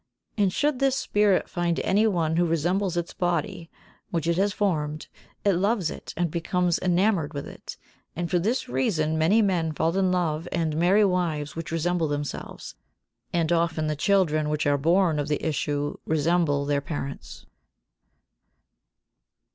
And 0.35 0.51
should 0.51 0.79
this 0.79 0.95
spirit 0.95 1.47
find 1.47 1.79
any 1.81 2.07
one 2.07 2.35
who 2.37 2.45
resembles 2.47 2.97
its 2.97 3.13
body, 3.13 3.69
which 4.09 4.25
it 4.25 4.35
has 4.35 4.51
formed, 4.51 5.05
it 5.45 5.53
loves 5.53 5.91
it 5.91 6.11
and 6.17 6.31
becomes 6.31 6.79
enamoured 6.79 7.35
with 7.35 7.47
it, 7.47 7.77
and 8.15 8.27
for 8.27 8.39
this 8.39 8.67
reason 8.67 9.15
many 9.15 9.43
men 9.43 9.71
fall 9.73 9.95
in 9.95 10.11
love 10.11 10.47
and 10.51 10.75
marry 10.75 11.05
wives 11.05 11.55
which 11.55 11.71
resemble 11.71 12.07
themselves, 12.07 12.73
and 13.31 13.51
often 13.51 13.85
the 13.85 13.95
children 13.95 14.49
which 14.49 14.65
are 14.65 14.75
born 14.79 15.19
of 15.19 15.27
the 15.27 15.45
issue 15.45 15.95
resemble 16.07 16.65
their 16.65 16.81
parents. 16.81 17.45